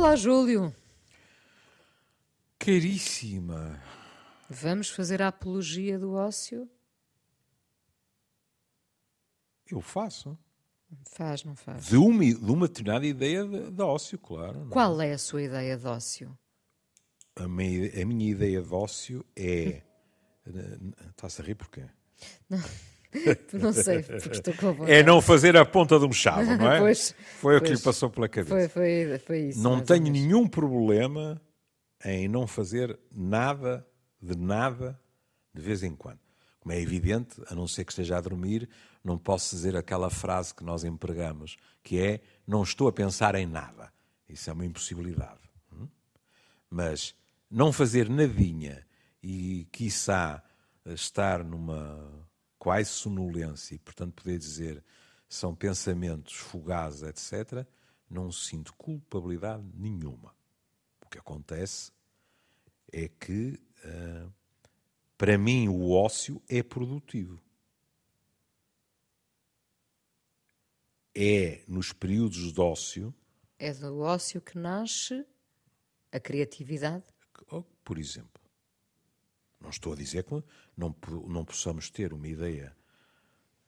[0.00, 0.74] Olá, Júlio.
[2.58, 3.78] Caríssima.
[4.48, 6.66] Vamos fazer a apologia do ócio?
[9.70, 10.38] Eu faço.
[11.04, 11.84] Faz, não faz?
[11.84, 14.60] De uma, de uma determinada ideia de, de ócio, claro.
[14.60, 14.70] não é?
[14.70, 16.38] Qual é a sua ideia de ócio?
[17.36, 19.82] A minha, a minha ideia de ócio é.
[21.10, 21.84] Está-se a rir porquê?
[22.48, 22.58] Não
[23.72, 24.92] sei, porque estou com a vontade.
[24.92, 26.78] É não fazer a ponta de um chave, não é?
[26.78, 27.78] Pois, Foi o que pois.
[27.78, 28.54] lhe passou pela cabeça.
[28.54, 29.60] Foi, foi, foi isso.
[29.62, 31.40] não tenho nenhum problema
[32.04, 33.86] em não fazer nada,
[34.22, 34.98] de nada,
[35.52, 36.20] de vez em quando.
[36.60, 38.68] Como é evidente, a não ser que esteja a dormir,
[39.02, 43.46] não posso dizer aquela frase que nós empregamos, que é não estou a pensar em
[43.46, 43.90] nada.
[44.28, 45.40] Isso é uma impossibilidade.
[45.72, 45.88] hum?
[46.68, 47.14] Mas
[47.50, 48.86] não fazer nadinha
[49.22, 50.42] e, quiçá,
[50.86, 52.19] estar numa
[52.60, 54.84] quase sonolência e, portanto, poder dizer
[55.26, 57.66] são pensamentos fugazes, etc.,
[58.08, 60.34] não sinto culpabilidade nenhuma.
[61.06, 61.90] O que acontece
[62.92, 64.28] é que, ah,
[65.16, 67.40] para mim, o ócio é produtivo.
[71.14, 73.14] É nos períodos de ócio,
[73.58, 75.24] É do ócio que nasce
[76.12, 77.04] a criatividade.
[77.50, 78.39] oh, por exemplo,
[79.60, 80.42] não estou a dizer que
[80.76, 80.94] não,
[81.26, 82.74] não possamos ter uma ideia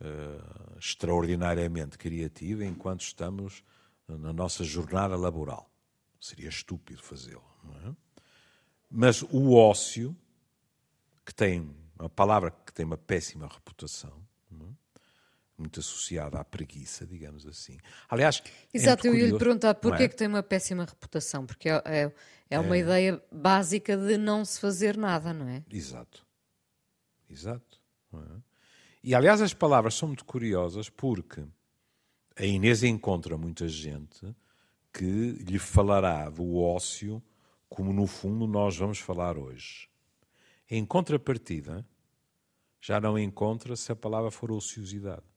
[0.01, 3.62] ah, extraordinariamente criativa enquanto estamos
[4.09, 5.71] na nossa jornada laboral.
[6.21, 7.45] Seria estúpido fazê-lo,
[7.87, 7.95] é?
[8.91, 10.15] Mas o ócio,
[11.25, 14.12] que tem uma palavra que tem uma péssima reputação?
[15.58, 17.78] Muito associada à preguiça, digamos assim.
[18.08, 20.09] Aliás, é Exato, eu muito ia lhe perguntar porquê é?
[20.09, 22.12] que tem uma péssima reputação, porque é, é,
[22.50, 25.62] é uma ideia básica de não se fazer nada, não é?
[25.70, 26.27] Exato.
[27.28, 27.81] Exato.
[28.14, 28.19] é?
[29.03, 31.44] E aliás, as palavras são muito curiosas porque
[32.37, 34.34] a Inês encontra muita gente
[34.92, 37.22] que lhe falará do ócio
[37.69, 39.88] como no fundo nós vamos falar hoje.
[40.71, 41.87] Em contrapartida,
[42.81, 45.31] já não encontra se a palavra for ociosidade.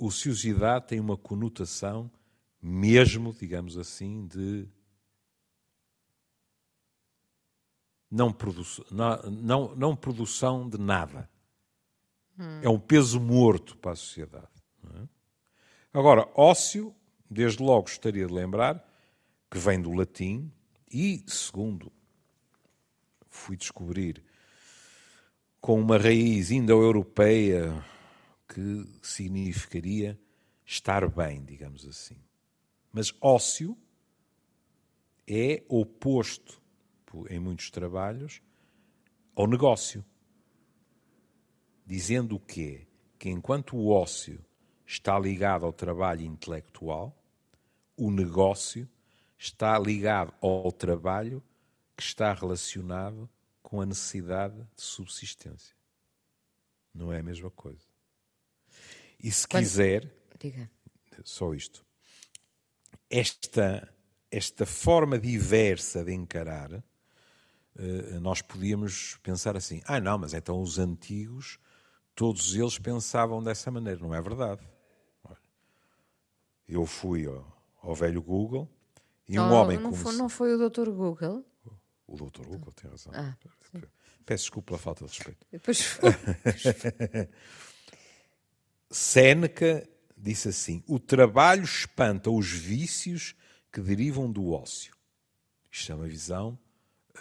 [0.00, 2.10] Ociosidade tem uma conotação
[2.62, 4.68] mesmo, digamos assim, de
[8.10, 11.28] não, produ não, não, não produção de nada.
[12.62, 14.48] É um peso morto para a sociedade.
[14.94, 15.08] é?
[15.92, 16.94] Agora, ócio,
[17.28, 18.82] desde logo gostaria de lembrar,
[19.50, 20.50] que vem do latim
[20.90, 21.92] e, segundo
[23.30, 24.22] fui descobrir,
[25.60, 27.72] com uma raiz indo-europeia
[28.52, 30.18] que significaria
[30.66, 32.16] estar bem, digamos assim.
[32.92, 33.78] Mas ócio
[35.26, 36.60] é oposto,
[37.28, 38.42] em muitos trabalhos,
[39.36, 40.04] ao negócio.
[41.86, 42.88] Dizendo o quê?
[43.18, 44.44] Que enquanto o ócio
[44.84, 47.16] está ligado ao trabalho intelectual,
[47.96, 48.88] o negócio
[49.38, 51.40] está ligado ao trabalho
[51.96, 53.30] que está relacionado
[53.62, 55.76] com a necessidade de subsistência.
[56.92, 57.89] Não é a mesma coisa.
[59.22, 60.70] E se Quando- quiser, Diga.
[61.24, 61.84] só isto.
[63.08, 63.92] Esta,
[64.30, 66.72] esta forma diversa de encarar,
[67.76, 71.58] eh, nós podíamos pensar assim: ah, não, mas então os antigos,
[72.14, 74.00] todos eles pensavam dessa maneira.
[74.00, 74.66] Não é verdade.
[76.68, 77.44] Eu fui ao,
[77.82, 78.70] ao velho Google
[79.28, 79.96] e um Oh, homem não, como.
[80.02, 80.88] foi, não foi o Dr.
[80.90, 81.44] Google?
[82.06, 83.12] O doutor Google tem razão.
[83.14, 83.36] Ah,
[84.24, 85.46] Peço desculpa pela falta de respeito.
[85.50, 86.10] Depois foi.
[88.90, 93.34] Séneca disse assim: o trabalho espanta os vícios
[93.72, 94.94] que derivam do ócio.
[95.70, 96.58] Isto é uma visão,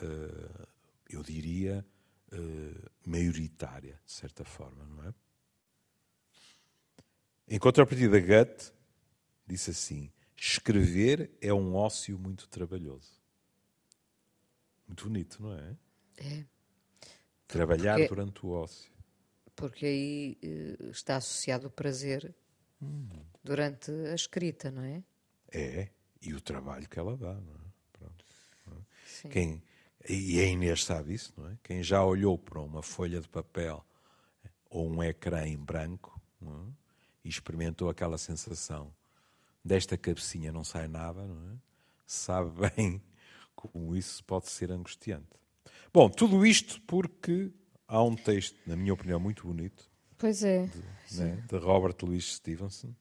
[0.02, 0.68] eh,
[1.10, 1.86] eu diria,
[2.32, 5.14] eh, maioritária, de certa forma, não é?
[7.48, 8.72] Em contrapartida, Goethe
[9.46, 13.20] disse assim: escrever é um ócio muito trabalhoso.
[14.88, 15.78] Muito bonito, não é?
[16.18, 16.46] É,
[17.48, 18.92] Trabalhar Porque- durante o ócio.
[19.60, 22.34] Porque aí eh, está associado o prazer
[23.44, 25.04] durante a escrita, não é?
[25.52, 25.90] É,
[26.22, 27.70] e o trabalho que ela dá, não é?
[27.92, 28.26] Pronto.
[29.06, 29.30] Sim.
[29.30, 29.64] Quem,
[30.08, 31.58] e a Inês sabe isso, não é?
[31.62, 33.86] Quem já olhou para uma folha de papel
[34.70, 36.74] ou um ecrã em branco não é?
[37.26, 38.94] e experimentou aquela sensação
[39.64, 41.58] desta cabecinha não sai nada, não é?
[42.06, 43.02] Sabe bem
[43.54, 45.28] como isso pode ser angustiante.
[45.92, 47.52] Bom, tudo isto porque
[47.90, 50.70] há um texto, na minha opinião, muito bonito, Pois é.
[51.12, 52.94] né, de Robert Louis Stevenson,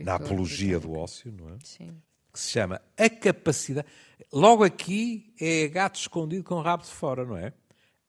[0.00, 0.92] na Apologia do.
[0.92, 1.58] Ócio, não é?
[1.64, 2.00] Sim.
[2.32, 3.88] que se chama A Capacidade.
[4.32, 7.52] Logo aqui é gato escondido com o rabo de fora, não é?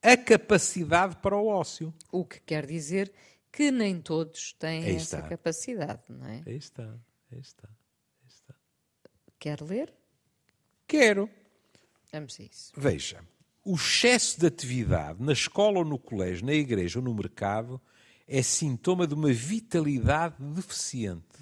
[0.01, 1.93] A capacidade para o ócio.
[2.11, 3.11] O que quer dizer
[3.51, 5.29] que nem todos têm Aí essa está.
[5.29, 6.43] capacidade, não é?
[6.45, 6.83] Aí está,
[7.31, 7.67] aí está.
[7.67, 9.93] Aí Quer ler?
[10.87, 11.29] Quero.
[12.11, 12.71] Vamos a isso.
[12.75, 13.23] Veja,
[13.69, 17.81] o excesso de atividade na escola ou no colégio, na igreja ou no mercado
[18.25, 21.37] é sintoma de uma vitalidade deficiente.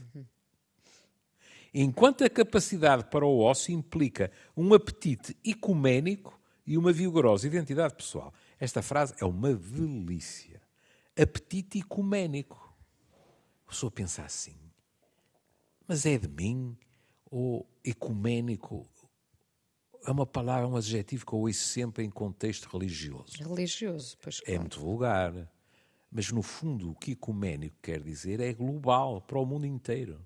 [1.71, 8.33] Enquanto a capacidade para o ócio implica um apetite ecuménico e uma vigorosa identidade pessoal.
[8.59, 10.59] Esta frase é uma delícia.
[11.15, 12.73] Apetite ecuménico.
[13.67, 14.57] A pessoa pensa assim,
[15.87, 16.75] mas é de mim?
[17.29, 18.87] Ou ecuménico
[20.05, 23.37] é uma palavra, um adjetivo que eu ouço sempre em contexto religioso.
[23.37, 25.33] Religioso, pois É muito vulgar.
[26.11, 30.23] Mas, no fundo, o que ecuménico quer dizer é global, para o mundo inteiro.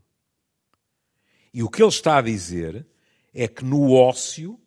[1.53, 2.85] E o que ele está a dizer
[3.33, 4.59] é que no ócio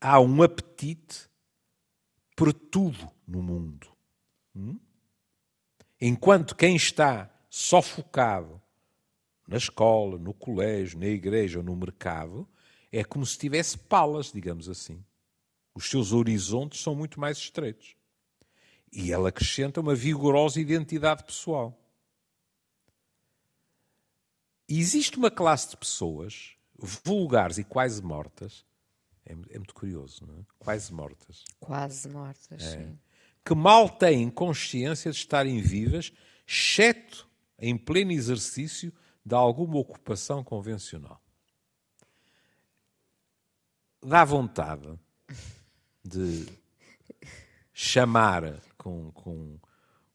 [0.00, 1.30] há um apetite
[2.36, 3.88] por tudo no mundo.
[4.54, 4.78] Hum?
[6.00, 8.60] Enquanto quem está só focado
[9.48, 12.46] na escola, no colégio, na igreja ou no mercado,
[12.92, 15.04] é como se tivesse palas, digamos assim.
[15.74, 17.96] Os seus horizontes são muito mais estreitos.
[18.92, 21.78] E ela acrescenta uma vigorosa identidade pessoal.
[24.68, 26.56] E existe uma classe de pessoas
[27.04, 28.64] vulgares e quase mortas,
[29.24, 30.44] é, é muito curioso, não é?
[30.58, 31.44] Quase mortas.
[31.58, 32.84] Quase mortas, é.
[32.84, 32.98] sim.
[33.44, 36.12] Que mal têm consciência de estarem vivas,
[36.46, 37.28] exceto
[37.58, 38.92] em pleno exercício
[39.24, 41.20] de alguma ocupação convencional.
[44.06, 44.96] Dá vontade
[46.04, 46.46] de
[47.72, 49.58] chamar com, com,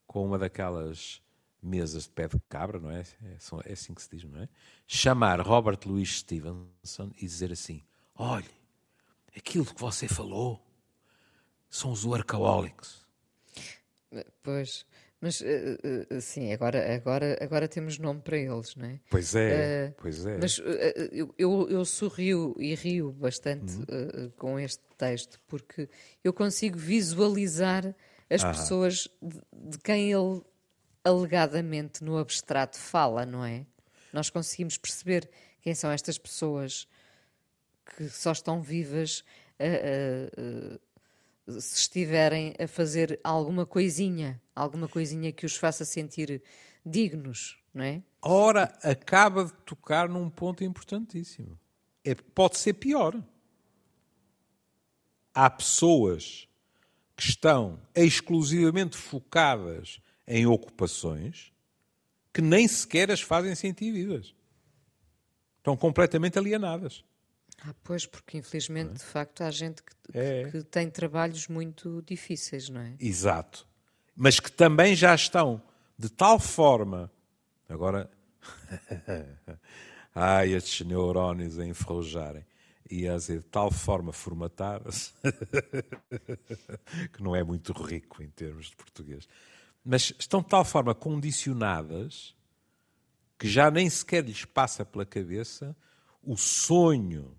[0.08, 1.22] com uma daquelas
[1.62, 3.02] mesas de pé de cabra, não é?
[3.02, 4.48] É, é assim que se diz, não é?
[4.88, 7.84] Chamar Robert Louis Stevenson e dizer assim:
[8.16, 8.50] olhe,
[9.36, 10.66] aquilo que você falou
[11.70, 13.06] são os workaholics.
[14.42, 14.86] Pois,
[15.22, 19.00] mas uh, uh, sim, agora, agora, agora temos nome para eles, não é?
[19.10, 20.38] Pois é, uh, pois é.
[20.38, 20.60] Mas
[21.12, 24.32] eu, eu, eu sorrio e rio bastante uhum.
[24.36, 25.88] com este texto, porque
[26.24, 27.96] eu consigo visualizar
[28.30, 30.42] as pessoas de, de quem ele
[31.04, 33.66] alegadamente no abstrato fala, não é?
[34.14, 35.30] Nós conseguimos perceber
[35.62, 36.88] quem são estas pessoas
[37.96, 39.24] que só estão vivas
[39.60, 40.80] uh, uh, uh,
[41.60, 46.42] se estiverem a fazer alguma coisinha, alguma coisinha que os faça sentir
[46.86, 48.02] dignos, não é?
[48.22, 51.60] Ora, acaba de tocar num ponto importantíssimo.
[52.04, 53.22] É, pode ser pior.
[55.34, 56.48] Há pessoas
[57.16, 61.52] que estão exclusivamente focadas em ocupações
[62.34, 64.34] que nem sequer as fazem sentir vivas.
[65.58, 67.04] Estão completamente alienadas.
[67.64, 68.94] Ah, pois, porque infelizmente, é?
[68.94, 70.50] de facto, há gente que, é.
[70.50, 72.96] que, tem trabalhos muito difíceis, não é?
[73.00, 73.68] Exato.
[74.16, 75.62] Mas que também já estão
[75.98, 77.12] de tal forma.
[77.70, 78.10] Agora.
[80.14, 82.46] Ai, estes neurónios a enferrujarem
[82.90, 85.14] e a de tal forma formatadas
[87.14, 89.30] que não é muito rico em termos de português.
[89.86, 92.36] Mas estão de tal forma condicionadas
[93.40, 95.76] que já nem sequer lhes passa pela cabeça
[96.22, 97.38] o sonho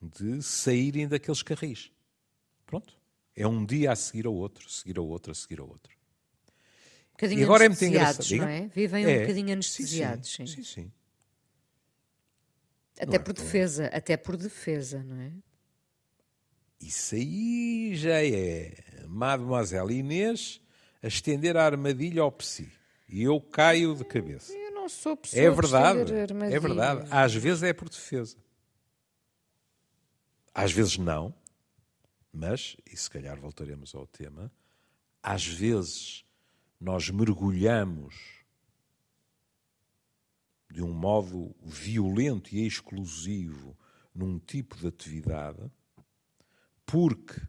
[0.00, 1.90] de saírem daqueles carris.
[2.66, 2.96] Pronto.
[3.34, 5.92] É um dia a seguir ao outro, seguir ao outro, a seguir ao outro.
[5.92, 8.36] Um bocadinho e agora é muito engraçado.
[8.36, 8.68] não é?
[8.68, 9.20] Vivem um é.
[9.20, 10.32] bocadinho anestesiados.
[10.32, 10.62] Sim, sim.
[10.62, 10.82] sim.
[10.82, 10.92] sim.
[13.00, 15.32] Até é por defesa, até por defesa, não é?
[16.80, 20.60] Isso aí já é Mademoiselle Inês
[21.02, 22.70] a estender a armadilha ao psi.
[23.08, 24.52] E eu caio de cabeça.
[24.52, 26.12] Eu não sou pessoa é verdade,
[26.52, 27.08] É verdade.
[27.10, 28.36] Às vezes é por defesa.
[30.58, 31.32] Às vezes não.
[32.32, 34.50] Mas, e se calhar voltaremos ao tema,
[35.22, 36.24] às vezes
[36.80, 38.42] nós mergulhamos
[40.68, 43.78] de um modo violento e exclusivo
[44.12, 45.70] num tipo de atividade,
[46.84, 47.40] porque,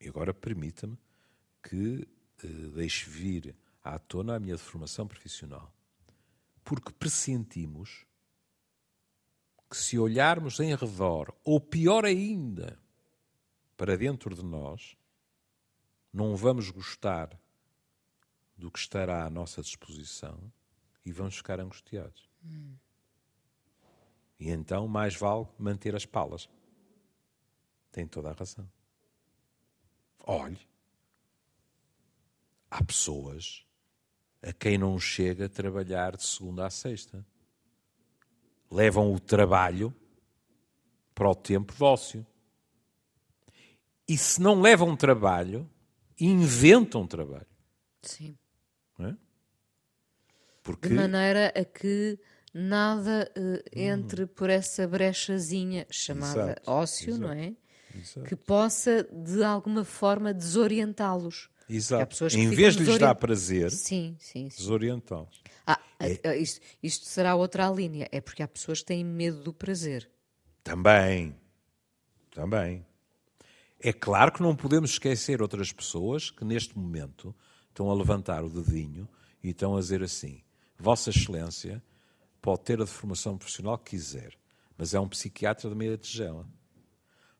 [0.00, 0.96] e agora permita-me
[1.64, 2.06] que
[2.44, 2.46] eh,
[2.76, 5.74] deixe vir à tona a minha formação profissional,
[6.62, 8.05] porque pressentimos
[9.68, 12.78] que se olharmos em redor, ou pior ainda,
[13.76, 14.96] para dentro de nós,
[16.12, 17.38] não vamos gostar
[18.56, 20.40] do que estará à nossa disposição
[21.04, 22.28] e vamos ficar angustiados.
[22.44, 22.74] Hum.
[24.38, 26.48] E então mais vale manter as palas.
[27.90, 28.70] Tem toda a razão.
[30.20, 30.58] Olhe,
[32.70, 33.64] há pessoas
[34.42, 37.24] a quem não chega a trabalhar de segunda a sexta.
[38.70, 39.94] Levam o trabalho
[41.14, 42.26] para o tempo de ócio.
[44.08, 45.68] E se não levam trabalho,
[46.20, 47.46] inventam trabalho.
[48.02, 48.36] Sim.
[49.00, 49.14] É?
[50.62, 50.88] Porque...
[50.88, 52.18] De maneira a que
[52.52, 57.54] nada uh, entre por essa brechazinha chamada Exato, ócio, exato, não é?
[57.94, 58.26] Exato.
[58.26, 61.50] Que possa, de alguma forma, desorientá-los.
[61.68, 62.26] Exato.
[62.36, 64.56] Em vez de lhes dar prazer, Sim, sim, sim.
[64.56, 65.42] desorientá-los.
[65.66, 66.36] Ah, É.
[66.36, 68.08] isto, isto será outra linha.
[68.12, 70.10] É porque há pessoas que têm medo do prazer.
[70.62, 71.34] Também.
[72.30, 72.84] Também.
[73.80, 77.34] É claro que não podemos esquecer outras pessoas que neste momento
[77.68, 79.08] estão a levantar o dedinho
[79.42, 80.42] e estão a dizer assim:
[80.78, 81.82] Vossa Excelência
[82.40, 84.34] pode ter a deformação profissional que quiser,
[84.76, 86.46] mas é um psiquiatra de meia tigela.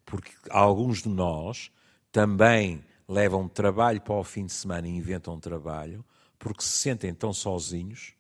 [0.05, 1.71] Porque alguns de nós
[2.13, 6.05] também levam trabalho para o fim de semana e inventam trabalho
[6.39, 8.15] porque se sentem tão sozinhos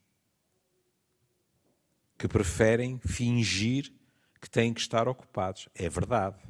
[2.18, 3.92] que preferem fingir
[4.40, 5.68] que têm que estar ocupados.
[5.75, 6.42] É verdade.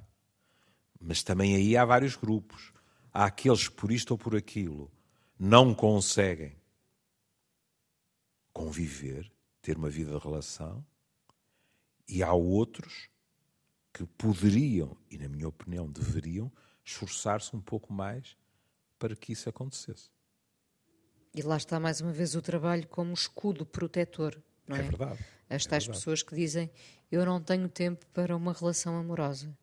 [1.00, 2.72] Mas também aí há vários grupos.
[3.12, 4.90] Há aqueles que por isto ou por aquilo
[5.38, 6.56] não conseguem
[8.52, 9.30] conviver,
[9.60, 10.84] ter uma vida de relação,
[12.08, 13.08] e há outros
[13.92, 16.50] que poderiam, e na minha opinião deveriam,
[16.84, 18.36] esforçar-se um pouco mais
[18.98, 20.10] para que isso acontecesse.
[21.34, 24.80] E lá está mais uma vez o trabalho como escudo protetor, não é?
[24.80, 25.24] É verdade.
[25.48, 25.88] As é tais verdade.
[25.90, 26.70] pessoas que dizem
[27.10, 29.56] eu não tenho tempo para uma relação amorosa.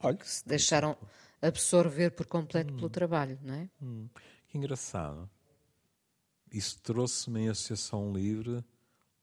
[0.00, 0.96] Olha, Que se deixaram
[1.40, 2.76] absorver por completo Hum.
[2.76, 3.70] pelo trabalho, não é?
[4.48, 5.28] Que engraçado.
[6.50, 8.62] Isso trouxe-me em Associação Livre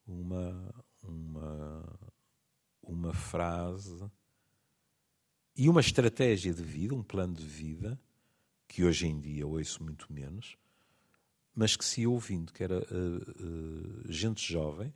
[0.06, 1.98] uma, uma,
[2.82, 4.10] uma frase
[5.56, 8.00] e uma estratégia de vida, um plano de vida,
[8.66, 10.56] que hoje em dia ouço muito menos,
[11.54, 14.92] mas que se ouvindo, que era eh, eh, gente jovem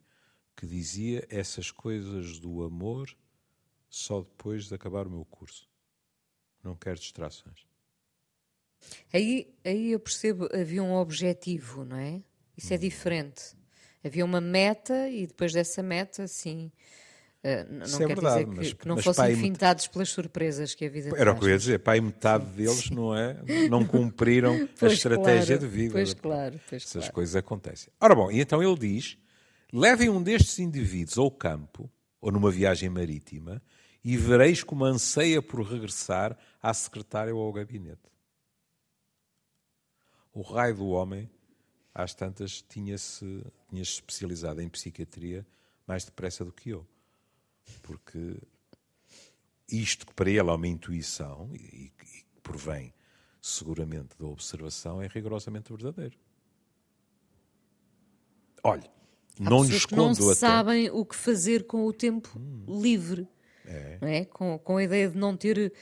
[0.56, 3.08] que dizia essas coisas do amor
[3.88, 5.68] só depois de acabar o meu curso.
[6.62, 7.66] Não quero distrações.
[9.12, 12.22] Aí, aí eu percebo, havia um objetivo, não é?
[12.56, 12.76] Isso Hum.
[12.76, 13.42] é diferente.
[14.04, 16.70] Havia uma meta e depois dessa meta, sim.
[17.42, 19.86] eh, n- Isso não é quer verdade, dizer que, mas- que não fossem pai, fintados
[19.86, 23.14] pelas surpresas que a vida Era o que eu ia dizer, pai, metade deles, não
[23.14, 23.34] é?
[23.68, 25.92] Não cumpriram a estratégia claro, de vida.
[25.92, 27.12] Pois claro, pois Essas claro.
[27.12, 27.92] coisas acontecem.
[28.00, 29.18] Ora bom, e então ele diz:
[29.74, 31.90] levem um destes indivíduos ao campo
[32.20, 33.60] ou numa viagem marítima
[34.04, 38.08] e vereis como anseia por regressar à secretária ou ao gabinete.
[40.32, 41.28] O raio do homem,
[41.92, 45.44] às tantas, tinha-se tinha especializado em psiquiatria
[45.84, 46.86] mais depressa do que eu.
[47.82, 48.36] Porque
[49.68, 52.94] isto que para ele é uma intuição e, e provém
[53.42, 56.16] seguramente da observação é rigorosamente verdadeiro.
[58.62, 58.90] Olha,
[59.40, 60.38] Há não pessoas que não escondo até.
[60.38, 62.30] sabem o que fazer com o tempo
[62.68, 63.26] livre.
[63.66, 63.98] É.
[64.02, 64.24] É?
[64.26, 65.72] com, com a ideia de não ter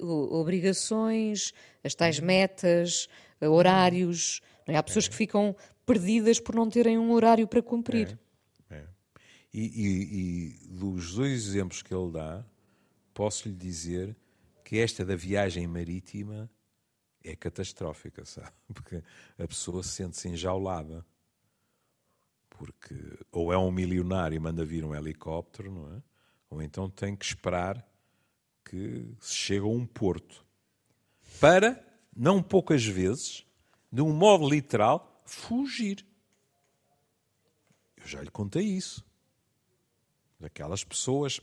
[0.00, 3.08] o- obrigações, as tais metas,
[3.40, 4.40] eh, horários.
[4.68, 4.76] é?
[4.76, 8.16] Há pessoas que ficam perdidas por não terem um horário para cumprir.
[8.70, 8.84] É.
[9.52, 12.44] E, e- e dos dois exemplos que ele dá,
[13.12, 14.16] posso lhe dizer
[14.64, 16.48] que esta da viagem marítima
[17.22, 18.50] é catastrófica, sabe?
[18.72, 19.02] Porque
[19.38, 21.04] a pessoa sente-se enjaulada.
[22.54, 22.94] Porque
[23.30, 26.02] ou é um milionário e manda vir um helicóptero, não é?
[26.48, 27.84] Ou então tem que esperar
[28.64, 30.44] que se chegue a um porto.
[31.40, 31.84] Para,
[32.16, 33.44] não poucas vezes,
[33.92, 36.06] de um modo literal, fugir.
[37.96, 39.04] Eu já lhe contei isso.
[40.38, 41.40] Daquelas pessoas,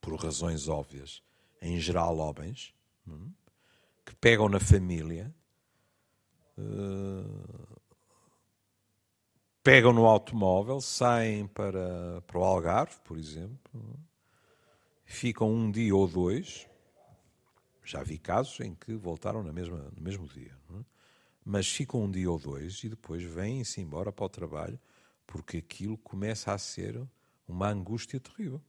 [0.00, 1.22] por razões óbvias,
[1.60, 2.74] em geral homens,
[3.06, 3.30] hum,
[4.04, 5.34] que pegam na família,
[6.58, 7.81] eh,
[9.62, 13.98] pegam no automóvel, saem para, para o Algarve, por exemplo,
[15.04, 16.66] ficam um dia ou dois.
[17.84, 20.56] Já vi casos em que voltaram na mesma, no mesmo dia.
[20.74, 20.84] é?
[21.44, 24.78] Mas ficam um dia ou dois e depois vêm-se embora para o trabalho
[25.26, 27.02] porque aquilo começa a ser
[27.48, 28.60] uma angústia terrível.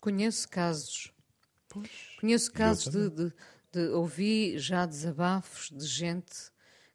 [0.00, 1.12] Conheço casos.
[2.20, 3.32] Conheço casos de, de,
[3.72, 6.51] de- Ouvi já desabafos de gente,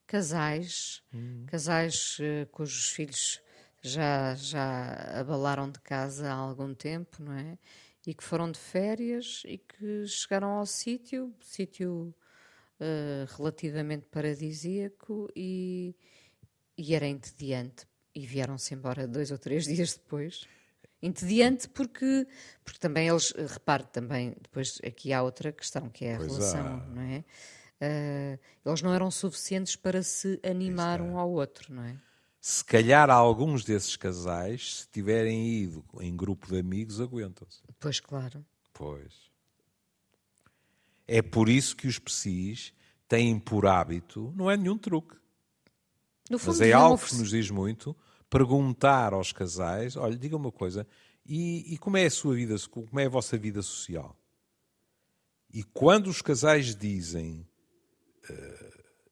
[0.08, 1.46] casais, Hum.
[1.46, 3.42] casais eh, cujos filhos
[3.82, 7.58] já, já abalaram de casa há algum tempo, não é?
[8.06, 12.16] E que foram de férias e que chegaram ao sítio, sítio
[12.80, 15.96] eh, relativamente paradisíaco e,
[16.78, 17.86] e era entediante.
[18.16, 20.48] E vieram-se embora dois ou três dias depois.
[21.02, 22.28] Entediante porque,
[22.64, 26.28] porque também eles, eh, repare também, depois aqui há outra questão que é a Pois
[26.28, 26.86] relação, há.
[26.88, 27.24] não é?
[27.80, 31.96] Eh, eles não eram suficientes para se animar um ao outro, não é?
[32.40, 37.62] Se calhar alguns desses casais, se tiverem ido em grupo de amigos, aguentam-se.
[37.80, 38.46] Pois claro.
[38.74, 39.30] Pois.
[41.08, 42.74] É por isso que os psis
[43.08, 45.16] têm por hábito, não é nenhum truque,
[46.30, 47.96] Mas é algo que nos diz muito
[48.30, 50.86] perguntar aos casais: olha, diga uma coisa,
[51.26, 54.16] e, e, como é a sua vida, como é a vossa vida social?
[55.54, 57.57] E quando os casais dizem, uh,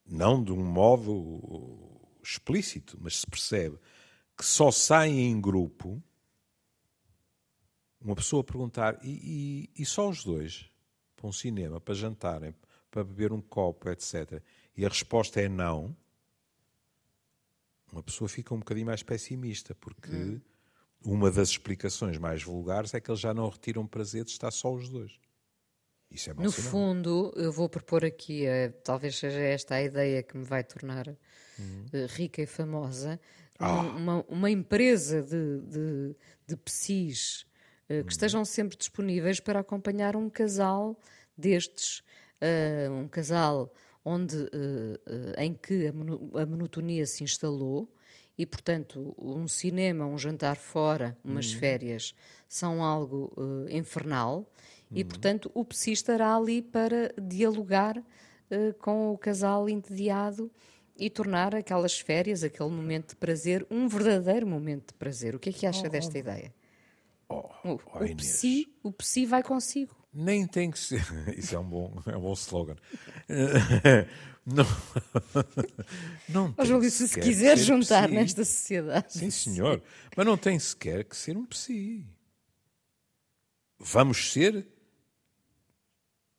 [0.05, 3.77] não de um modo explícito, mas se percebe
[4.37, 6.01] que só saem em grupo,
[8.01, 10.69] uma pessoa perguntar, e, e, e só os dois?
[11.15, 12.53] Para um cinema, para jantarem,
[12.91, 14.43] para beber um copo, etc.
[14.75, 15.95] E a resposta é não.
[17.91, 20.41] Uma pessoa fica um bocadinho mais pessimista, porque hum.
[21.03, 24.73] uma das explicações mais vulgares é que eles já não retiram prazer de estar só
[24.73, 25.17] os dois.
[26.15, 26.71] Isso é No sinal.
[26.71, 31.09] fundo, eu vou propor aqui, uh, talvez seja esta a ideia que me vai tornar
[31.09, 31.15] uh,
[32.09, 33.19] rica e famosa,
[33.59, 33.81] ah.
[33.81, 36.15] uma, uma, empresa de, de,
[36.47, 38.07] de psis uh, que hum.
[38.07, 40.97] estejam sempre disponíveis para acompanhar um casal
[41.37, 42.01] destes,
[42.91, 43.73] um casal
[44.05, 44.37] onde,
[45.37, 47.91] em que a, a monotonia se instalou,
[48.37, 51.59] e, portanto, um cinema, um jantar fora, umas uhum.
[51.59, 52.13] férias,
[52.47, 54.49] são algo uh, infernal
[54.95, 60.49] e, portanto, o PSI estará ali para dialogar uh, com o casal entediado
[60.97, 65.35] e tornar aquelas férias, aquele momento de prazer, um verdadeiro momento de prazer.
[65.35, 66.53] O que é que acha oh, desta oh, ideia?
[67.27, 69.93] Oh, o, oh, o, psi, o psi vai consigo.
[70.13, 71.03] Nem tem que ser.
[71.37, 72.77] Isso é um bom, é um bom slogan.
[74.45, 74.63] Não,
[76.29, 78.15] não tem Júlio, se, se quiser juntar psi.
[78.15, 79.13] nesta sociedade.
[79.13, 79.81] Sim, senhor.
[80.15, 82.05] Mas não tem sequer que ser um psi.
[83.79, 84.67] Vamos ser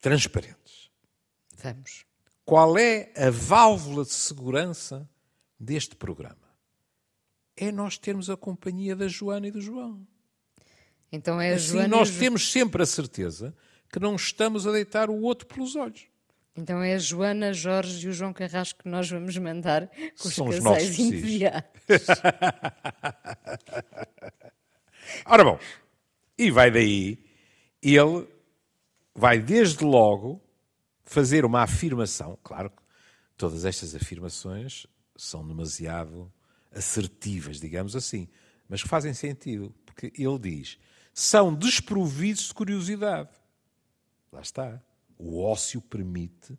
[0.00, 0.90] transparentes.
[1.56, 2.04] Vamos.
[2.44, 5.08] Qual é a válvula de segurança
[5.58, 6.36] deste programa?
[7.56, 10.06] É nós termos a companhia da Joana e do João.
[11.10, 13.54] Então é assim, Joana nós temos sempre a certeza
[13.90, 16.04] que não estamos a deitar o outro pelos olhos.
[16.54, 20.35] Então é a Joana, Jorge e o João Carrasco que nós vamos mandar com os
[20.35, 21.70] São casais os enviados.
[25.26, 25.59] Ora bom,
[26.38, 27.18] e vai daí,
[27.82, 28.26] ele
[29.16, 30.40] vai desde logo
[31.05, 32.38] fazer uma afirmação.
[32.44, 32.83] Claro que
[33.37, 36.31] todas estas afirmações são demasiado
[36.70, 38.29] assertivas, digamos assim,
[38.68, 40.79] mas que fazem sentido, porque ele diz:
[41.14, 43.31] são desprovidos de curiosidade.
[44.31, 44.83] Lá está.
[45.18, 46.59] O ócio permite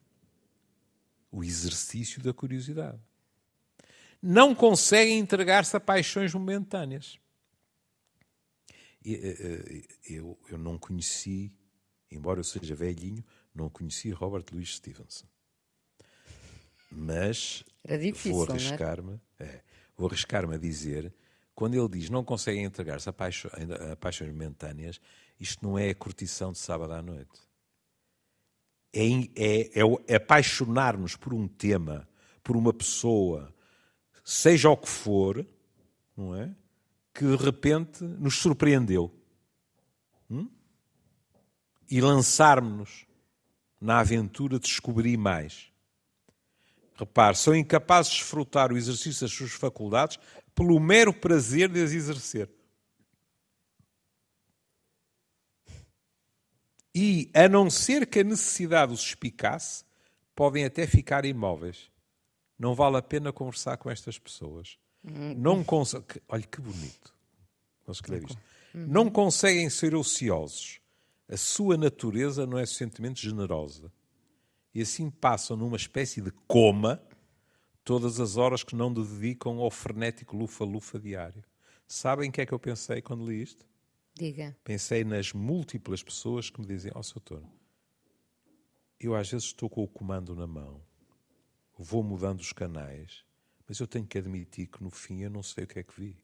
[1.32, 3.00] o exercício da curiosidade.
[4.20, 7.20] Não conseguem entregar-se a paixões momentâneas.
[9.06, 11.54] Eh, eh, eu, eu não conheci
[12.12, 15.28] embora eu seja velhinho, não conheci Robert Louis Stevenson.
[16.92, 17.64] Mas
[17.98, 18.52] difícil, vou é?
[18.52, 19.62] arriscar-me, é,
[19.96, 21.14] vou arriscar-me a dizer,
[21.54, 23.50] quando ele diz não conseguem entregar-se a, paixo,
[23.92, 25.02] a paixões momentâneas,
[25.40, 27.42] isto não é a curtição de sábado à noite.
[28.94, 32.08] É, é, é, é apaixonar-nos por um tema,
[32.44, 33.54] por uma pessoa,
[34.24, 35.46] seja o que for,
[36.16, 36.56] não é?
[37.14, 39.14] Que de repente nos surpreendeu.
[41.88, 41.96] Hum?
[41.96, 43.06] e lançarmos-nos
[43.80, 45.72] na aventura de descobrir mais.
[46.96, 50.20] Repare, são incapazes de desfrutar o exercício das suas faculdades
[50.56, 52.50] pelo mero prazer de as exercer.
[56.94, 59.86] E, a não ser que a necessidade os espicasse,
[60.36, 61.92] podem até ficar imóveis.
[62.58, 64.80] Não vale a pena conversar com estas pessoas.
[65.04, 66.22] Não conseguem.
[66.28, 67.14] Olha que bonito.
[67.88, 68.42] Escrever isto.
[68.74, 70.82] Não conseguem ser ociosos
[71.30, 73.92] a sua natureza não é suficientemente generosa.
[74.74, 77.02] E assim passam numa espécie de coma
[77.84, 81.44] todas as horas que não dedicam ao frenético lufa-lufa diário.
[81.88, 83.66] Sabem o que é que eu pensei quando li isto?
[84.14, 84.56] Diga.
[84.64, 87.44] Pensei nas múltiplas pessoas que me dizem: Ó, oh, Soutor,
[89.00, 90.82] eu às vezes estou com o comando na mão,
[91.78, 93.24] vou mudando os canais,
[93.68, 96.00] mas eu tenho que admitir que no fim eu não sei o que é que
[96.00, 96.18] vi.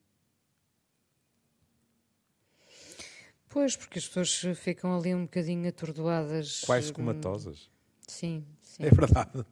[3.54, 6.62] Pois, porque as pessoas ficam ali um bocadinho atordoadas.
[6.62, 7.70] Quais hum, comatosas.
[8.08, 8.84] Sim, sim.
[8.84, 9.46] É verdade.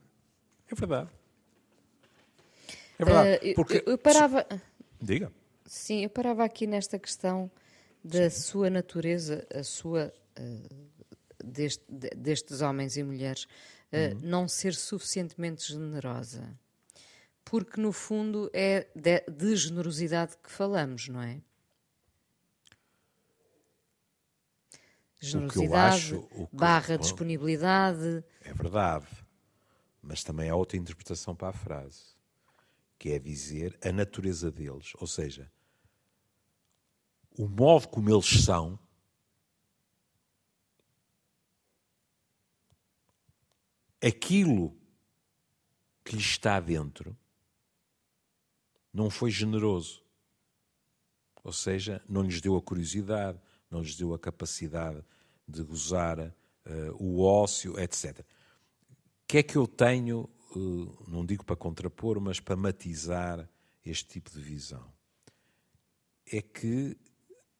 [0.68, 1.10] É verdade.
[2.98, 3.50] É verdade.
[3.50, 3.76] Uh, porque...
[3.86, 4.44] eu, eu parava.
[5.00, 5.30] Diga.
[5.64, 7.48] Sim, eu parava aqui nesta questão
[8.02, 8.42] da sim.
[8.42, 10.12] sua natureza, a sua.
[10.36, 10.90] Uh,
[11.44, 14.20] deste, destes homens e mulheres, uh, uhum.
[14.20, 16.58] não ser suficientemente generosa.
[17.44, 21.40] Porque, no fundo, é de, de generosidade que falamos, não é?
[25.26, 28.24] Generosidade, acho, que, barra bom, disponibilidade.
[28.40, 29.06] É verdade.
[30.02, 32.02] Mas também há outra interpretação para a frase,
[32.98, 35.50] que é dizer a natureza deles, ou seja,
[37.38, 38.78] o modo como eles são,
[44.02, 44.76] aquilo
[46.04, 47.16] que lhes está dentro,
[48.92, 50.02] não foi generoso.
[51.44, 53.40] Ou seja, não lhes deu a curiosidade,
[53.72, 55.02] não lhes deu a capacidade
[55.48, 56.32] de gozar uh,
[56.98, 58.20] o ócio, etc.
[58.20, 58.24] O
[59.26, 63.48] que é que eu tenho, uh, não digo para contrapor, mas para matizar
[63.84, 64.92] este tipo de visão?
[66.30, 66.96] É que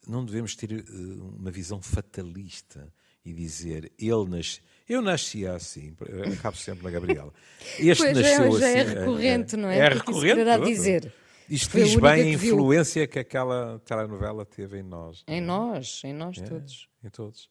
[0.07, 2.93] não devemos ter uh, uma visão fatalista
[3.25, 4.61] e dizer ele nasce.
[4.89, 5.97] Eu nasci assim,
[6.39, 7.33] acabo sempre na Gabriela.
[7.79, 8.67] Este pois nasceu é, já assim.
[8.67, 9.79] é recorrente, é, não é?
[9.79, 10.65] É recorrente.
[10.67, 11.15] dizer.
[11.53, 15.23] Isto diz bem a influência que, que aquela telenovela teve em nós.
[15.29, 16.89] Em nós, em nós é, todos.
[17.05, 17.51] Em todos.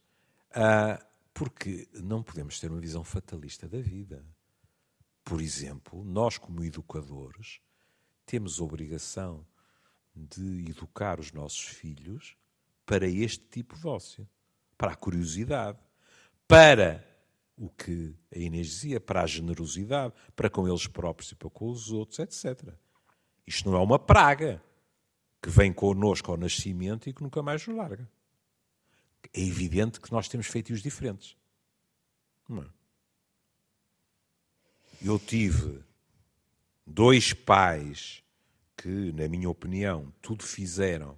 [0.52, 1.00] Ah,
[1.32, 4.26] porque não podemos ter uma visão fatalista da vida.
[5.24, 7.62] Por exemplo, nós, como educadores,
[8.26, 9.46] temos a obrigação
[10.16, 12.36] de educar os nossos filhos
[12.88, 14.28] para este tipo de ócio,
[14.80, 15.78] para a curiosidade,
[16.48, 17.08] para
[17.56, 21.70] o que a Inês dizia, para a generosidade, para com eles próprios e para com
[21.70, 22.74] os outros, etc.
[23.46, 24.62] Isto não é uma praga
[25.42, 28.08] que vem connosco ao nascimento e que nunca mais nos larga.
[29.34, 31.36] É evidente que nós temos feitios diferentes.
[32.48, 32.68] Não é?
[35.02, 35.84] Eu tive
[36.86, 38.24] dois pais
[38.78, 41.18] que, na minha opinião, tudo fizeram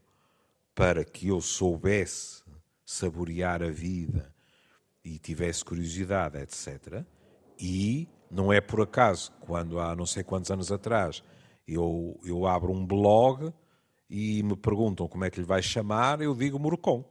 [0.74, 2.44] para que eu soubesse
[2.86, 4.34] saborear a vida
[5.04, 7.04] e tivesse curiosidade, etc.
[7.60, 11.24] E não é por acaso, quando há não sei quantos anos atrás
[11.68, 13.54] eu, eu abro um blog
[14.10, 17.04] e me perguntam como é que lhe vai chamar, eu digo Morcom.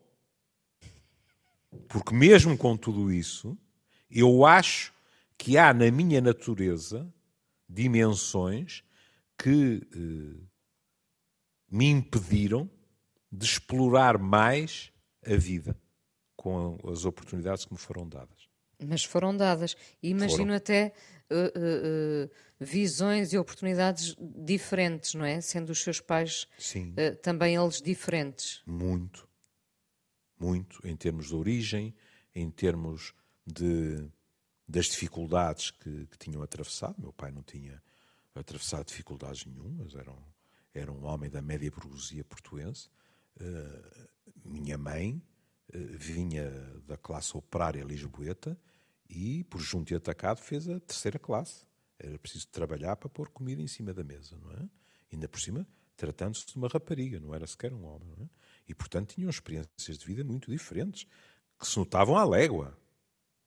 [1.88, 3.56] Porque mesmo com tudo isso,
[4.10, 4.92] eu acho
[5.38, 7.12] que há na minha natureza
[7.68, 8.84] dimensões
[9.38, 10.40] que eh,
[11.70, 12.70] me impediram
[13.30, 14.92] de explorar mais
[15.26, 15.76] a vida
[16.36, 18.48] com as oportunidades que me foram dadas.
[18.84, 19.76] Mas foram dadas.
[20.02, 20.54] E imagino foram.
[20.54, 20.92] até
[21.33, 25.40] uh, uh, visões e oportunidades diferentes, não é?
[25.40, 26.47] Sendo os seus pais
[27.23, 28.62] também eles diferentes.
[28.66, 29.29] Muito.
[30.38, 31.95] Muito, em termos de origem,
[32.35, 33.14] em termos
[33.47, 34.09] de,
[34.66, 36.97] das dificuldades que, que tinham atravessado.
[36.99, 37.83] Meu pai não tinha
[38.35, 40.23] atravessado dificuldades nenhumas, era um,
[40.75, 42.88] era um homem da média burguesia portuense.
[44.45, 45.23] Minha mãe
[45.73, 46.51] vinha
[46.87, 48.59] da classe operária lisboeta
[49.12, 51.66] e, por junto e atacado, fez a terceira classe.
[51.98, 54.68] Era preciso trabalhar para pôr comida em cima da mesa, não é?
[55.12, 58.29] Ainda por cima, tratando-se de uma rapariga, não era sequer um homem, não é?
[58.66, 61.07] E, portanto, tinham experiências de vida muito diferentes,
[61.59, 62.77] que se notavam à légua.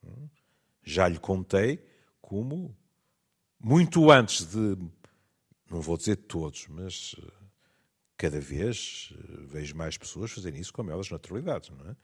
[0.05, 0.09] É?
[0.83, 1.83] Já lhe contei
[2.21, 2.77] como,
[3.59, 4.77] muito antes de,
[5.69, 7.31] não vou dizer todos, mas eh,
[8.15, 11.95] cada vez eh, vejo mais pessoas fazerem isso com a maior das naturalidades, não é?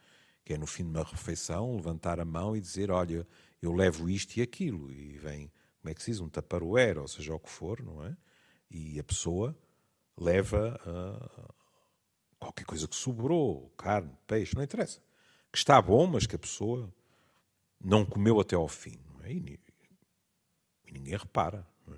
[0.44, 3.28] Que é no fim de uma refeição levantar a mão e dizer: Olha,
[3.62, 7.08] eu levo isto e aquilo, e vem, como é que se diz, um taparoeira, ou
[7.08, 8.18] seja, o que for, não é?
[8.70, 9.56] E a pessoa
[10.18, 11.54] leva uh,
[12.40, 15.00] qualquer coisa que sobrou, carne, peixe, não interessa.
[15.52, 16.92] Que está bom, mas que a pessoa
[17.80, 19.34] não comeu até ao fim, não é?
[19.34, 19.60] E,
[20.88, 21.68] e ninguém repara.
[21.88, 21.94] É?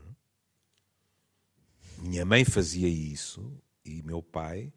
[1.99, 4.73] Minha mãe fazia isso e meu pai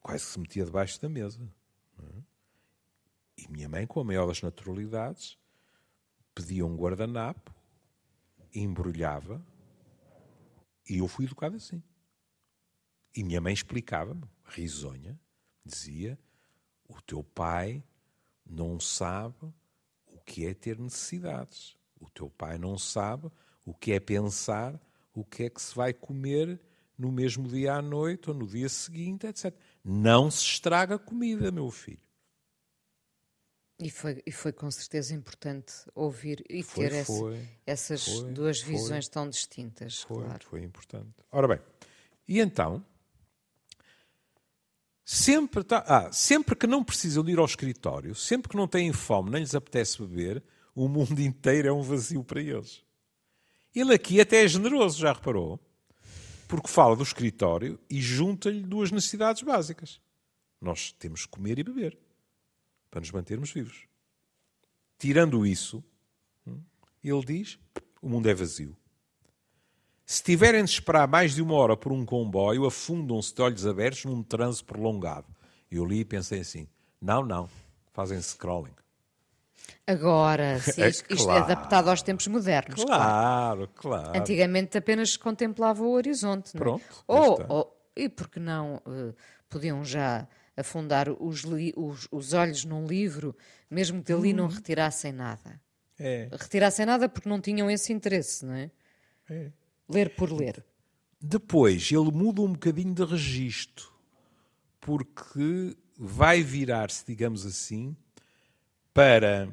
[0.00, 1.52] quase se metia debaixo da mesa.
[1.98, 2.22] É?
[3.38, 5.38] E minha mãe, com a maior das naturalidades,
[6.34, 7.54] pedia um guardanapo,
[8.52, 9.40] embrulhava,
[10.90, 11.82] e eu fui educado assim.
[13.14, 15.18] E minha mãe explicava-me, risonha,
[15.64, 16.18] dizia:
[16.88, 17.84] o teu pai
[18.44, 19.52] não sabe
[20.06, 21.76] o que é ter necessidades.
[22.00, 23.30] O teu pai não sabe
[23.64, 24.80] o que é pensar
[25.18, 26.60] o que é que se vai comer
[26.96, 29.54] no mesmo dia à noite ou no dia seguinte, etc.
[29.84, 32.07] Não se estraga comida, meu filho.
[33.80, 38.60] E foi, e foi com certeza importante ouvir e foi, ter foi, essas foi, duas
[38.60, 40.02] visões tão distintas.
[40.02, 40.44] Foi, claro.
[40.44, 41.14] foi importante.
[41.30, 41.60] Ora bem,
[42.26, 42.84] e então,
[45.04, 48.92] sempre, tá, ah, sempre que não precisam de ir ao escritório, sempre que não têm
[48.92, 50.42] fome, nem lhes apetece beber,
[50.74, 52.82] o mundo inteiro é um vazio para eles.
[53.72, 55.60] Ele aqui até é generoso, já reparou?
[56.48, 60.00] Porque fala do escritório e junta-lhe duas necessidades básicas.
[60.60, 62.07] Nós temos que comer e beber
[62.98, 63.86] para nos mantermos vivos.
[64.98, 65.82] Tirando isso,
[67.02, 67.58] ele diz:
[68.02, 68.76] o mundo é vazio.
[70.04, 74.04] Se tiverem de esperar mais de uma hora por um comboio, afundam-se de olhos abertos
[74.04, 75.26] num transe prolongado.
[75.70, 76.66] Eu li e pensei assim:
[77.00, 77.48] não, não,
[77.92, 78.74] fazem scrolling.
[79.86, 81.38] Agora, se é, isto, claro.
[81.38, 82.82] é adaptado aos tempos modernos.
[82.82, 84.02] Claro, claro.
[84.02, 84.18] claro.
[84.18, 86.54] Antigamente apenas contemplava o horizonte.
[86.54, 86.64] Não é?
[86.64, 87.04] Pronto.
[87.06, 89.14] Ou, ou, e porque não uh,
[89.48, 90.26] podiam já
[90.58, 91.44] afundar os,
[91.76, 93.36] os, os, olhos num livro,
[93.70, 94.36] mesmo que dali hum.
[94.36, 94.50] não uhum.
[94.50, 95.60] retirassem nada.
[95.98, 96.28] É.
[96.32, 98.70] Retirassem nada porque não tinham esse interesse, não é?
[99.30, 99.52] é.
[99.88, 100.64] Ler por ler.
[101.20, 103.92] Depois ele muda um bocadinho de registro,
[104.80, 107.96] porque vai virar-se, digamos assim,
[108.94, 109.48] para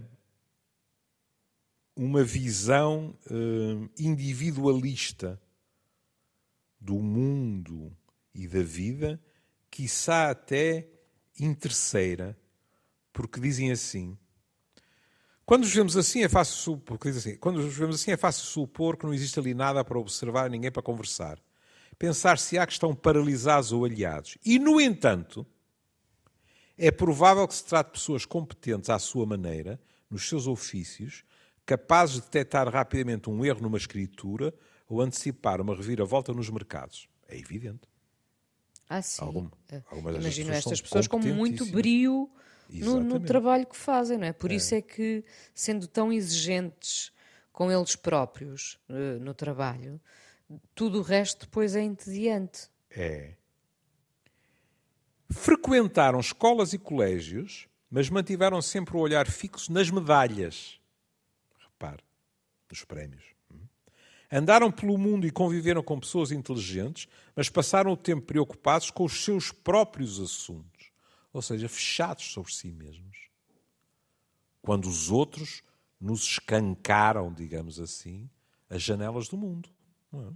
[1.96, 5.41] uma visão uh, individualista
[6.80, 7.96] do mundo
[8.34, 9.20] e da vida,
[9.72, 10.88] quiçá até
[11.39, 12.38] interesseira,
[13.12, 14.17] porque dizem assim.
[15.45, 18.98] Quando os vemos assim é fácil supor, assim, quando os vemos assim é fácil supor
[18.98, 21.39] que não existe ali nada para observar, ninguém para conversar.
[22.00, 24.38] Pensar se há que estão paralisados ou aliados.
[24.43, 25.45] E, no entanto,
[26.78, 31.24] é provável que se trate de pessoas competentes à sua maneira, nos seus ofícios,
[31.65, 34.54] capazes de detectar rapidamente um erro numa escritura
[34.88, 37.08] ou antecipar uma reviravolta nos mercados.
[37.28, 37.88] É evidente.
[38.89, 39.21] Ah, sim.
[39.24, 39.82] Algum, é.
[39.98, 42.30] Imagino estas pessoas com muito brio
[42.69, 44.34] no, no, trabalho que fazem, não é?
[44.34, 44.56] Por é.
[44.56, 47.12] isso é que, sendo tão exigentes
[47.52, 50.00] com eles próprios uh, no trabalho,
[50.74, 52.69] tudo o resto depois é entediante.
[52.91, 53.34] É.
[55.30, 60.80] Frequentaram escolas e colégios, mas mantiveram sempre o olhar fixo nas medalhas.
[61.60, 62.04] Repare,
[62.69, 63.35] nos prémios.
[64.31, 69.23] Andaram pelo mundo e conviveram com pessoas inteligentes, mas passaram o tempo preocupados com os
[69.23, 70.91] seus próprios assuntos,
[71.31, 73.29] ou seja, fechados sobre si mesmos.
[74.61, 75.61] Quando os outros
[75.99, 78.29] nos escancaram, digamos assim,
[78.69, 79.69] as janelas do mundo.
[80.13, 80.33] É?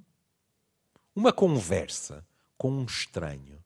[1.16, 2.26] Uma conversa
[2.58, 3.64] com um estranho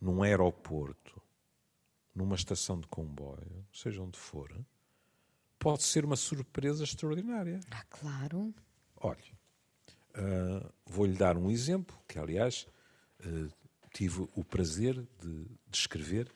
[0.00, 1.20] num aeroporto,
[2.14, 4.52] numa estação de comboio, seja onde for,
[5.58, 7.60] pode ser uma surpresa extraordinária.
[7.70, 8.52] Ah, claro.
[8.96, 9.32] Olhe,
[10.16, 12.66] Uh, Vou-lhe dar um exemplo, que aliás
[13.24, 13.48] uh,
[13.92, 16.30] tive o prazer de, de escrever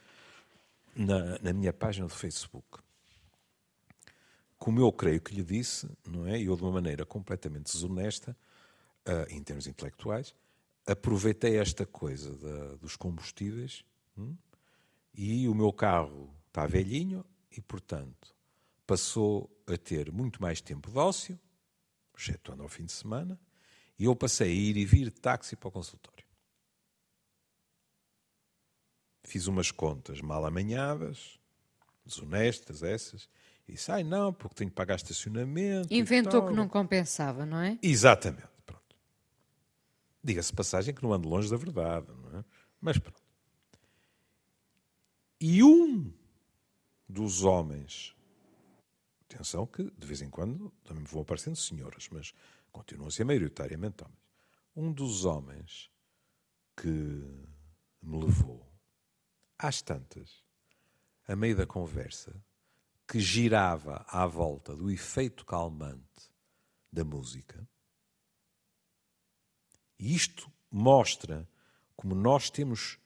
[0.95, 2.79] na, na, minha página do Facebook.
[4.59, 6.41] Como eu creio que lhe disse, não é?
[6.41, 8.35] Eu, de uma maneira completamente desonesta,
[9.07, 10.35] uh, em termos intelectuais,
[10.87, 13.85] aproveitei esta coisa da, dos combustíveis
[14.17, 14.37] hum,
[15.13, 18.35] e o meu carro está velhinho e, portanto,
[18.87, 21.39] passou a ter muito mais tempo de ócio,
[22.17, 23.39] excetuando ao fim de semana,
[23.99, 26.25] e eu passei a ir e vir de táxi para o consultório.
[29.25, 31.39] Fiz umas contas mal amanhadas,
[32.05, 33.29] desonestas essas,
[33.67, 35.93] e disse, ai não, porque tenho que pagar estacionamento.
[35.93, 37.79] Inventou que não compensava, não é?
[37.83, 38.97] Exatamente, pronto.
[40.23, 42.45] Diga-se passagem que não ando longe da verdade, não é?
[42.81, 43.21] Mas pronto.
[45.41, 46.13] E um
[47.09, 48.15] dos homens,
[49.23, 52.33] atenção que de vez em quando também vão aparecendo senhoras, mas
[52.77, 54.19] continuam a ser maioritariamente homens.
[54.75, 55.91] Um dos homens
[56.77, 56.91] que
[58.03, 58.71] me levou
[59.59, 60.45] às tantas,
[61.27, 62.39] a meio da conversa,
[63.09, 66.31] que girava à volta do efeito calmante
[66.93, 67.67] da música.
[69.99, 71.49] E isto mostra
[71.97, 72.99] como nós temos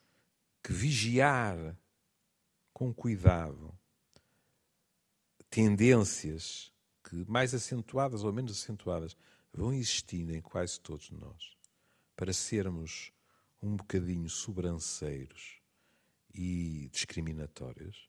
[0.64, 1.78] que vigiar
[2.72, 3.72] com cuidado
[5.48, 6.72] tendências
[7.04, 9.16] que mais acentuadas ou menos acentuadas
[9.52, 11.56] vão existindo em quase todos nós
[12.16, 13.12] para sermos
[13.62, 15.60] um bocadinho sobranceiros
[16.32, 18.08] e discriminatórios.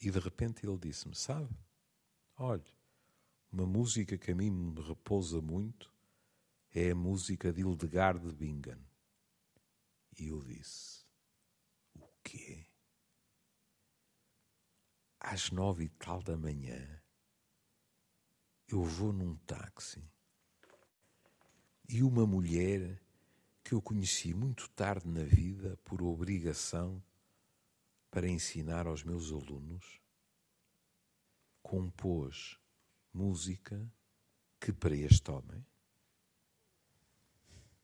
[0.00, 1.54] E de repente ele disse-me: Sabe,
[2.36, 2.74] olhe,
[3.52, 5.92] uma música que a mim me repousa muito
[6.72, 8.86] é a música de Hildegard de Bingen.
[10.18, 11.04] E eu disse:
[11.94, 12.66] O quê?
[15.18, 17.02] Às nove e tal da manhã,
[18.68, 20.02] eu vou num táxi
[21.92, 23.02] e uma mulher
[23.64, 27.02] que eu conheci muito tarde na vida por obrigação
[28.12, 30.00] para ensinar aos meus alunos,
[31.60, 32.58] compôs
[33.12, 33.92] música
[34.60, 35.66] que para este homem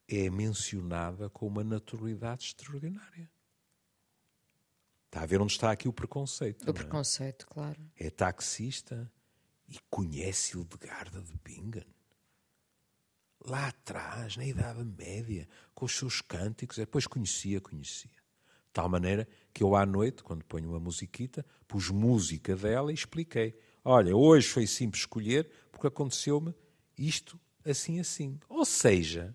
[0.06, 3.28] é mencionada com uma naturalidade extraordinária.
[5.06, 6.64] Está a ver onde está aqui o preconceito.
[6.64, 6.72] O é?
[6.72, 7.90] preconceito, claro.
[7.96, 9.10] É taxista
[9.68, 11.95] e conhece Hildegarda de Bingen
[13.46, 18.10] lá atrás, na Idade Média, com os seus cânticos, depois conhecia, conhecia.
[18.10, 22.94] De tal maneira que eu à noite, quando ponho uma musiquita, pus música dela e
[22.94, 23.58] expliquei.
[23.84, 26.54] Olha, hoje foi simples escolher porque aconteceu-me
[26.98, 28.38] isto assim assim.
[28.48, 29.34] Ou seja,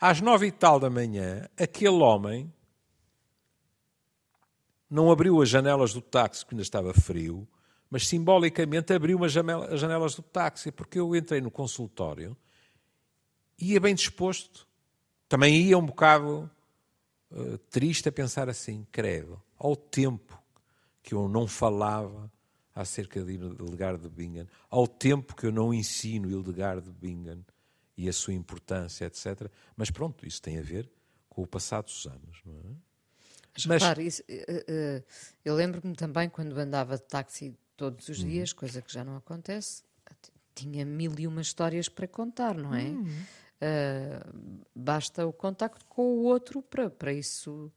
[0.00, 2.52] às nove e tal da manhã, aquele homem
[4.88, 7.48] não abriu as janelas do táxi porque ainda estava frio,
[7.88, 12.36] mas simbolicamente abriu as janelas do táxi, porque eu entrei no consultório
[13.62, 14.66] ia bem disposto.
[15.28, 16.50] Também ia um bocado
[17.30, 20.40] uh, triste a pensar assim, credo, ao tempo
[21.02, 22.30] que eu não falava
[22.74, 27.44] acerca de Hildegard de Bingen, ao tempo que eu não ensino Hildegard de Bingen,
[27.96, 29.50] e a sua importância, etc.
[29.76, 30.90] Mas pronto, isso tem a ver
[31.28, 32.74] com o passado dos anos, não é?
[33.54, 35.02] Mas, Mas claro, isso, eh, eh,
[35.44, 38.28] eu lembro-me também quando andava de táxi todos os uhum.
[38.28, 39.82] dias, coisa que já não acontece,
[40.54, 42.84] tinha mil e uma histórias para contar, não é?
[42.84, 43.24] Uhum.
[43.62, 47.72] Uh, basta o contacto com o outro para, para isso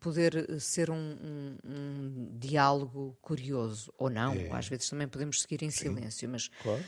[0.00, 4.50] poder ser um, um, um diálogo curioso, ou não, é.
[4.50, 5.94] às vezes também podemos seguir em Sim.
[5.94, 6.82] silêncio, mas claro.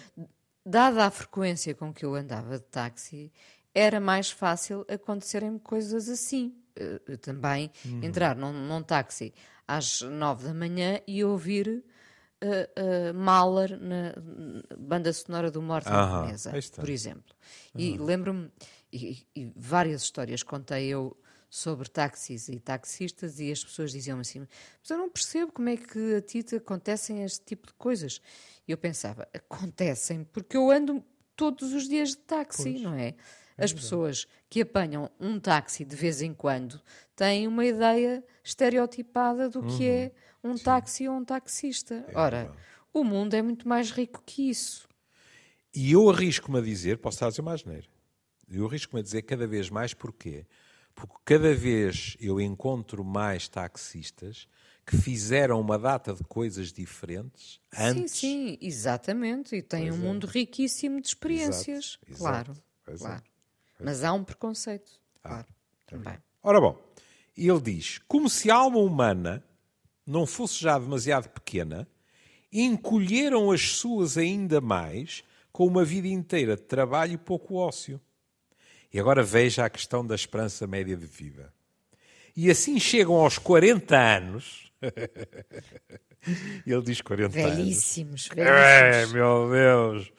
[0.66, 3.30] dada a frequência com que eu andava de táxi,
[3.72, 6.56] era mais fácil acontecerem coisas assim.
[7.06, 8.02] Uh, também uhum.
[8.02, 9.34] entrar num, num táxi
[9.68, 11.84] às nove da manhã e ouvir
[12.42, 14.14] uh, uh, Mahler na
[14.76, 17.34] banda sonora do Morte na Mesa, por exemplo.
[17.74, 18.50] E lembro-me,
[18.92, 21.16] e, e, várias histórias contei eu
[21.48, 25.76] sobre táxis e taxistas e as pessoas diziam assim, mas eu não percebo como é
[25.76, 28.20] que a ti te acontecem este tipo de coisas.
[28.66, 31.04] E eu pensava, acontecem porque eu ando
[31.36, 32.82] todos os dias de táxi, pois.
[32.82, 33.08] não é?
[33.56, 36.80] é as pessoas que apanham um táxi de vez em quando
[37.14, 40.64] têm uma ideia estereotipada do que é uhum um Sim.
[40.64, 42.04] táxi ou um taxista.
[42.08, 42.58] É Ora, verdade.
[42.92, 44.88] o mundo é muito mais rico que isso.
[45.74, 47.88] E eu arrisco-me a dizer, posso estar a dizer mais neiro,
[48.48, 50.46] eu arrisco-me a dizer cada vez mais porquê?
[50.94, 54.46] Porque cada vez eu encontro mais taxistas
[54.84, 58.12] que fizeram uma data de coisas diferentes antes.
[58.12, 59.56] Sim, sim, exatamente.
[59.56, 60.06] E têm pois um é.
[60.06, 61.98] mundo riquíssimo de experiências.
[62.06, 62.52] Exato, claro,
[62.88, 62.98] exato.
[62.98, 63.22] claro.
[63.80, 63.84] É.
[63.84, 65.00] Mas há um preconceito.
[65.24, 65.46] Ah, claro,
[65.86, 66.18] também.
[66.42, 66.78] Ora bom,
[67.36, 69.42] ele diz: como se a alma humana
[70.06, 71.88] não fosse já demasiado pequena,
[72.52, 78.00] encolheram as suas ainda mais com uma vida inteira de trabalho e pouco ócio.
[78.92, 81.52] E agora veja a questão da esperança média de vida.
[82.36, 84.70] E assim chegam aos 40 anos.
[86.66, 88.34] Ele diz 40 velhíssimos, anos.
[88.34, 90.12] Velhíssimos, É, meu Deus.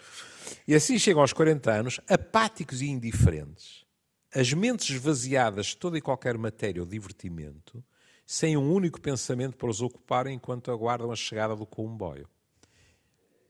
[0.68, 3.86] E assim chegam aos 40 anos, apáticos e indiferentes,
[4.34, 7.84] as mentes esvaziadas de toda e qualquer matéria ou divertimento,
[8.26, 12.28] sem um único pensamento para os ocupar enquanto aguardam a chegada do comboio.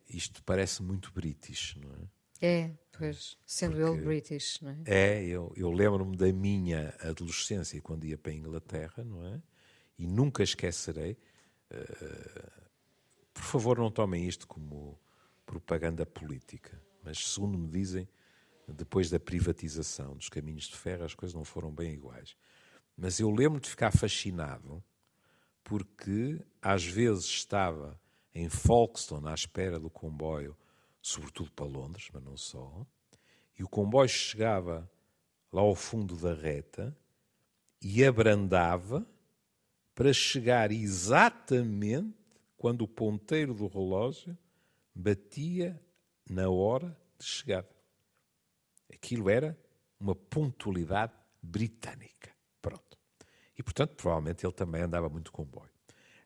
[0.10, 2.08] Isto parece muito british, não é?
[2.46, 4.78] É, pois, sendo Porque, ele british, não é?
[4.86, 9.42] É, eu, eu lembro-me da minha adolescência quando ia para a Inglaterra, não é?
[9.98, 11.18] E nunca esquecerei.
[11.72, 12.64] Uh,
[13.34, 15.00] por favor, não tomem isto como
[15.46, 18.08] propaganda política, mas segundo me dizem,
[18.68, 22.36] depois da privatização dos caminhos de ferro, as coisas não foram bem iguais.
[22.96, 24.84] Mas eu lembro de ficar fascinado
[25.64, 28.00] porque às vezes estava
[28.34, 30.58] em Folkestone à espera do comboio,
[31.02, 32.86] sobretudo para Londres, mas não só,
[33.58, 34.90] e o comboio chegava
[35.52, 36.96] lá ao fundo da reta
[37.82, 39.06] e abrandava
[39.94, 42.18] para chegar exatamente
[42.58, 44.38] quando o ponteiro do relógio
[44.96, 45.80] batia
[46.28, 47.70] na hora de chegada.
[48.92, 49.58] Aquilo era
[50.00, 52.32] uma pontualidade britânica.
[53.58, 55.70] E, portanto, provavelmente ele também andava muito comboio.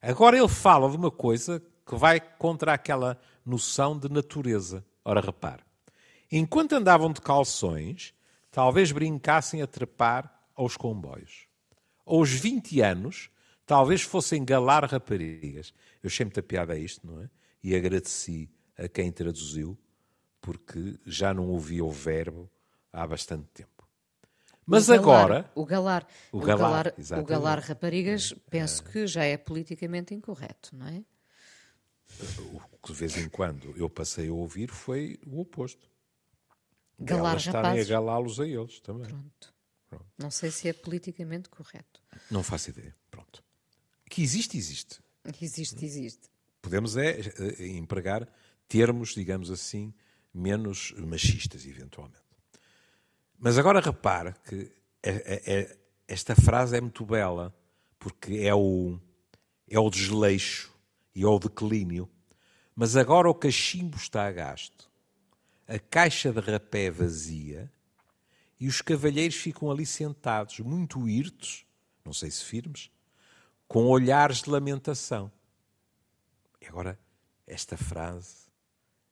[0.01, 4.85] Agora ele fala de uma coisa que vai contra aquela noção de natureza.
[5.03, 5.63] Ora, repare.
[6.31, 8.13] Enquanto andavam de calções,
[8.51, 11.47] talvez brincassem a trepar aos comboios.
[12.05, 13.29] Aos 20 anos,
[13.65, 15.73] talvez fossem galar raparigas.
[16.01, 17.29] Eu achei muita piada a isto, não é?
[17.63, 19.77] E agradeci a quem traduziu,
[20.41, 22.49] porque já não ouvia o verbo
[22.91, 23.76] há bastante tempo.
[24.67, 25.49] Mas o agora.
[25.55, 26.05] o galar.
[26.29, 31.03] O galar, o galar, o galar raparigas, penso que já é politicamente incorreto, não é?
[32.53, 35.89] O que de vez em quando eu passei a ouvir foi o oposto.
[36.99, 39.07] Galar Elas estarem a galá-los a eles também.
[39.07, 39.53] Pronto.
[39.89, 40.05] Pronto.
[40.17, 42.01] Não sei se é politicamente correto.
[42.29, 42.93] Não faço ideia.
[43.09, 43.41] Pronto.
[44.09, 44.99] Que existe, existe.
[45.41, 46.29] Existe, existe.
[46.61, 47.19] Podemos é,
[47.59, 48.27] é empregar
[48.67, 49.93] termos, digamos assim,
[50.33, 52.26] menos machistas, eventualmente.
[53.37, 54.71] Mas agora repare que
[55.03, 57.53] é, é, é, esta frase é muito bela,
[57.99, 58.99] porque é o,
[59.69, 60.73] é o desleixo
[61.13, 62.09] e é o declínio.
[62.75, 64.89] Mas agora o cachimbo está a gasto,
[65.67, 67.71] a caixa de rapé vazia
[68.59, 71.65] e os cavalheiros ficam ali sentados, muito hirtos,
[72.03, 72.89] não sei se firmes,
[73.67, 75.31] com olhares de lamentação.
[76.61, 76.99] E agora,
[77.45, 78.47] esta frase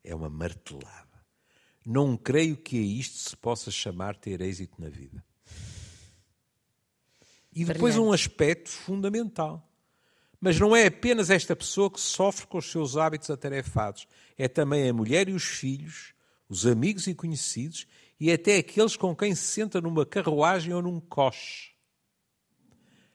[0.02, 1.05] é uma martelada.
[1.86, 5.24] Não creio que a isto se possa chamar ter êxito na vida.
[7.54, 8.10] E depois Brilhante.
[8.10, 9.64] um aspecto fundamental.
[10.40, 14.08] Mas não é apenas esta pessoa que sofre com os seus hábitos atarefados.
[14.36, 16.12] É também a mulher e os filhos,
[16.48, 17.86] os amigos e conhecidos
[18.18, 21.70] e até aqueles com quem se senta numa carruagem ou num coche.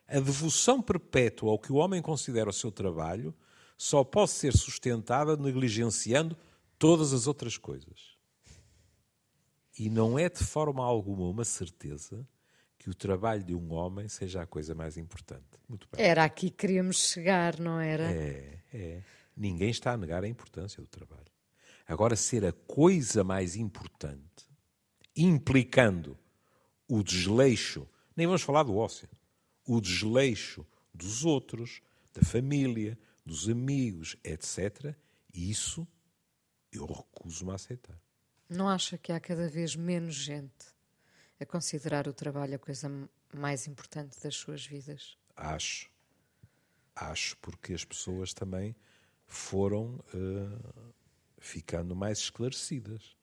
[0.07, 3.35] A devoção perpétua ao que o homem considera o seu trabalho
[3.77, 6.37] só pode ser sustentada negligenciando
[6.79, 8.10] todas as outras coisas.
[9.77, 12.27] E não é de forma alguma uma certeza
[12.77, 15.45] que o trabalho de um homem seja a coisa mais importante.
[15.69, 16.03] Muito bem.
[16.03, 18.11] Era aqui que queríamos chegar, não era?
[18.11, 19.03] É, é.
[19.37, 21.31] Ninguém está a negar a importância do trabalho.
[21.87, 24.47] Agora, ser a coisa mais importante,
[25.15, 26.17] implicando
[26.87, 29.07] o desleixo, nem vamos falar do ócio,
[29.65, 31.81] o desleixo dos outros,
[32.13, 34.95] da família, dos amigos, etc.,
[35.33, 35.87] isso
[36.71, 37.99] eu recuso-me a aceitar.
[38.51, 40.65] Não acha que há cada vez menos gente
[41.39, 42.91] a considerar o trabalho a coisa
[43.33, 45.17] mais importante das suas vidas?
[45.37, 45.89] Acho.
[46.93, 48.75] Acho, porque as pessoas também
[49.25, 50.93] foram uh,
[51.39, 53.15] ficando mais esclarecidas.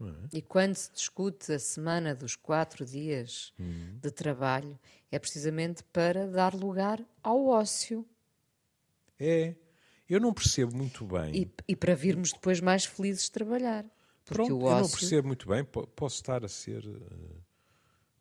[0.00, 0.38] É?
[0.38, 3.96] E quando se discute a semana dos quatro dias hum.
[4.02, 4.76] de trabalho,
[5.08, 8.04] é precisamente para dar lugar ao ócio.
[9.20, 9.54] É.
[10.08, 11.32] Eu não percebo muito bem.
[11.32, 13.84] E, e para virmos depois mais felizes de trabalhar.
[14.28, 14.76] Porque Pronto, o ócio...
[14.76, 15.64] eu não percebo muito bem.
[15.64, 17.42] Posso estar a ser, uh,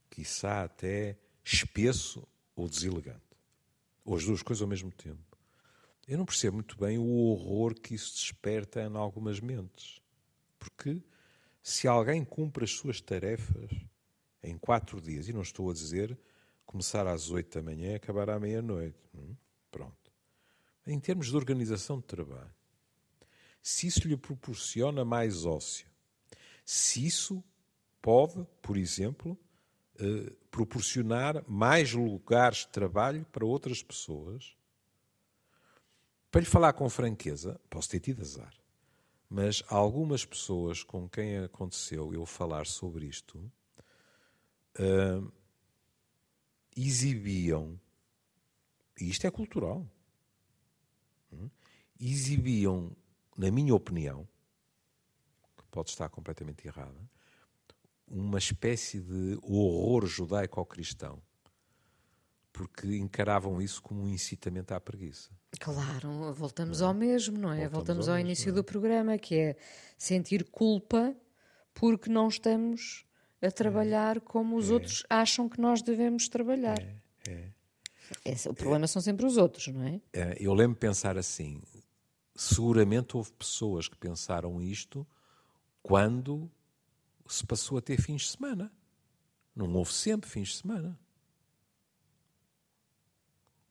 [0.09, 3.21] quiçá, até espesso ou deselegante.
[4.05, 5.37] Ou as duas coisas ao mesmo tempo.
[6.07, 10.01] Eu não percebo muito bem o horror que isso desperta em algumas mentes.
[10.57, 11.03] Porque
[11.61, 13.69] se alguém cumpre as suas tarefas
[14.41, 16.17] em quatro dias, e não estou a dizer
[16.65, 19.35] começar às oito da manhã e acabar à meia-noite, hum?
[19.69, 20.11] pronto.
[20.85, 22.53] Em termos de organização de trabalho,
[23.61, 25.86] se isso lhe proporciona mais ócio,
[26.69, 27.43] se isso
[28.01, 29.37] pode, por exemplo,
[29.99, 34.55] eh, proporcionar mais lugares de trabalho para outras pessoas,
[36.29, 38.53] para lhe falar com franqueza, posso ter tido azar
[39.29, 43.39] mas algumas pessoas com quem aconteceu eu falar sobre isto
[44.79, 45.31] uh,
[46.75, 47.79] exibiam,
[48.99, 49.85] e isto é cultural,
[51.33, 51.51] uh,
[51.99, 52.95] exibiam,
[53.35, 54.27] na minha opinião,
[55.67, 56.99] pode estar completamente errada,
[58.07, 61.21] uma espécie de horror judaico-cristão
[62.57, 65.29] porque encaravam isso como um incitamento à preguiça.
[65.59, 67.69] Claro, voltamos ao mesmo, não é?
[67.69, 68.51] Voltamos, voltamos ao, ao, início é?
[68.51, 69.55] do programa, que é
[69.95, 71.15] sentir culpa
[71.71, 73.05] porque não estamos
[73.39, 74.73] a trabalhar é, como os é.
[74.73, 76.81] outros acham que nós devemos trabalhar.
[76.81, 76.95] É,
[77.29, 77.51] é.
[78.25, 80.01] Esse, o problema são sempre os outros, não é?
[80.11, 81.61] é eu lembro de pensar assim:
[82.35, 85.05] seguramente houve pessoas que pensaram isto
[85.87, 86.51] quando
[87.29, 88.69] se passou a ter fins de semana.
[89.55, 90.99] Não houve sempre fins de semana.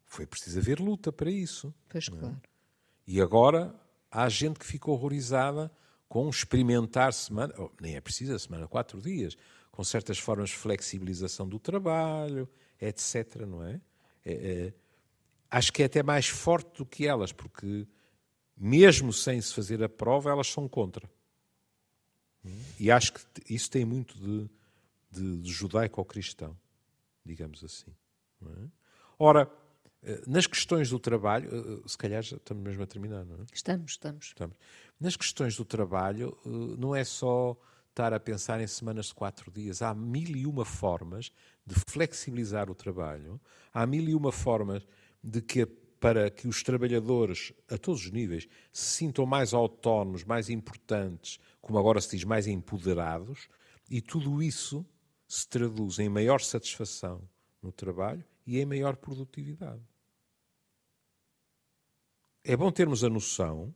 [0.06, 1.74] Foi preciso haver luta para isso.
[1.86, 2.40] Pois claro.
[3.06, 3.78] E agora
[4.10, 5.70] há gente que ficou horrorizada
[6.08, 9.36] com experimentar semana, nem é preciso a semana, quatro dias,
[9.70, 12.48] com certas formas de flexibilização do trabalho,
[12.80, 13.42] etc.
[13.46, 13.78] Não é?
[14.24, 14.74] é, é
[15.50, 17.86] acho que é até mais forte do que elas, porque
[18.56, 21.06] mesmo sem se fazer a prova, elas são contra.
[22.78, 24.50] E acho que isso tem muito de,
[25.10, 26.56] de, de judaico-cristão,
[27.24, 27.94] digamos assim.
[28.42, 28.68] É?
[29.18, 29.50] Ora,
[30.02, 33.36] eh, nas questões do trabalho, eh, eh, se calhar já estamos mesmo a terminar, não
[33.36, 33.46] é?
[33.52, 34.26] Estamos, estamos.
[34.26, 34.56] estamos.
[35.00, 36.38] Nas questões do trabalho,
[36.78, 37.56] não é só
[37.90, 39.82] estar a pensar em semanas de quatro dias.
[39.82, 41.32] Há mil e uma formas
[41.66, 43.40] de flexibilizar o trabalho,
[43.72, 44.86] há mil e uma formas
[45.22, 45.66] de que
[46.00, 51.78] para que os trabalhadores, a todos os níveis, se sintam mais autónomos, mais importantes, como
[51.78, 53.48] agora se diz, mais empoderados,
[53.90, 54.84] e tudo isso
[55.26, 57.22] se traduz em maior satisfação
[57.62, 59.82] no trabalho e em maior produtividade
[62.48, 63.74] é bom termos a noção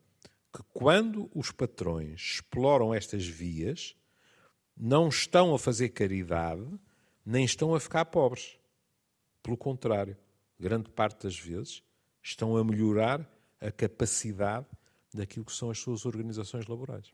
[0.52, 3.96] que quando os patrões exploram estas vias,
[4.76, 6.64] não estão a fazer caridade,
[7.26, 8.60] nem estão a ficar pobres.
[9.42, 10.16] Pelo contrário,
[10.56, 11.82] grande parte das vezes
[12.22, 13.28] estão a melhorar
[13.60, 14.66] a capacidade
[15.12, 17.12] daquilo que são as suas organizações laborais.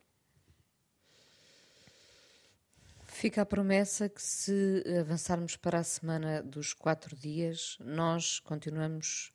[3.05, 9.33] Fica a promessa que, se avançarmos para a semana dos quatro dias, nós continuamos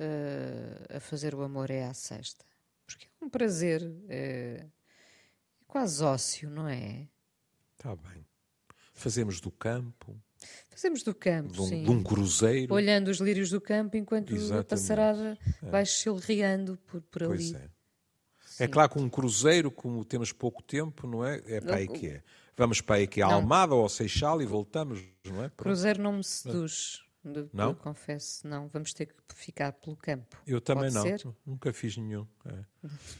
[0.00, 2.44] uh, a fazer o amor é à sexta.
[2.84, 4.66] Porque é um prazer, é,
[5.60, 7.08] é quase ócio, não é?
[7.76, 8.26] Está bem.
[8.92, 10.20] Fazemos do campo.
[10.68, 11.82] Fazemos do campo, de um, sim.
[11.84, 12.74] De um cruzeiro.
[12.74, 14.60] Olhando os lírios do campo enquanto Exatamente.
[14.60, 15.70] a passarada é.
[15.70, 17.52] vai chilreando por, por ali.
[17.52, 17.76] Pois é.
[18.58, 21.42] É claro que um cruzeiro, como temos pouco tempo, não é?
[21.46, 22.22] É para aí que é.
[22.56, 25.48] Vamos para aí que é Almada ou Seixal e voltamos, não é?
[25.48, 25.56] Pronto.
[25.56, 27.02] Cruzeiro não me seduz.
[27.52, 27.70] Não?
[27.70, 28.68] Eu confesso, não.
[28.68, 30.40] Vamos ter que ficar pelo campo.
[30.46, 31.02] Eu também Pode não.
[31.02, 31.28] Ser?
[31.44, 32.26] Nunca fiz nenhum.
[32.46, 32.64] É.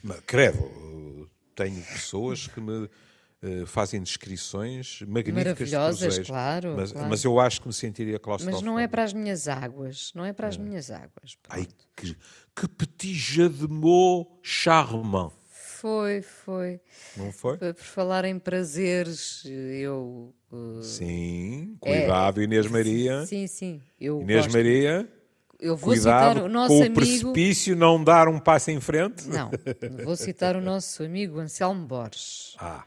[0.03, 2.89] Mas, credo, tenho pessoas que me
[3.43, 8.65] uh, fazem descrições magníficas Maravilhosas, claro mas, claro mas, eu acho que me sentiria claustrofóbico.
[8.65, 10.13] Mas não é para as minhas águas.
[10.15, 10.59] Não é para as é.
[10.59, 11.37] minhas águas.
[11.43, 11.51] Pronto.
[11.51, 11.67] Ai,
[11.97, 12.17] que,
[12.55, 15.33] que petit jeu de mots charmant.
[15.51, 16.81] Foi, foi.
[17.17, 17.59] Não foi?
[17.59, 20.35] Por falar em prazeres, eu.
[20.51, 23.27] Uh, sim, cuidado, é, Inês Maria.
[23.27, 23.83] Sim, sim.
[24.01, 24.57] Eu Inês gosto.
[24.57, 25.09] Maria.
[25.59, 26.93] Eu vou cuidado citar o nosso com amigo...
[26.93, 29.27] o precipício não dar um passo em frente.
[29.29, 29.51] Não,
[30.05, 32.57] vou citar o nosso amigo Anselmo Borges.
[32.59, 32.85] Ah.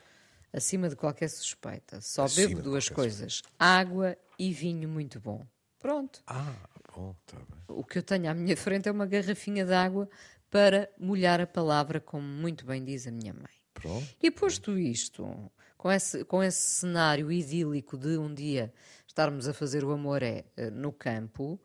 [0.51, 2.01] Acima de qualquer suspeita.
[2.01, 3.55] Só Acima bebo duas coisas: suspeita.
[3.59, 5.45] água e vinho muito bom.
[5.79, 6.21] Pronto.
[6.27, 6.55] Ah,
[6.95, 7.77] bom, tá bem.
[7.77, 10.09] O que eu tenho à minha frente é uma garrafinha de água
[10.49, 13.59] para molhar a palavra, como muito bem diz a minha mãe.
[13.73, 14.07] Pronto.
[14.21, 18.73] E posto isto, com esse, com esse cenário idílico de um dia
[19.07, 21.59] estarmos a fazer o amor é no campo,